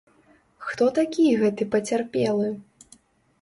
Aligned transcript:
Хто 0.67 0.87
такі 0.99 1.25
гэты 1.41 1.67
пацярпелы? 1.77 2.49